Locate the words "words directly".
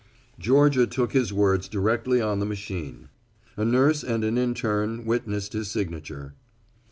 1.31-2.19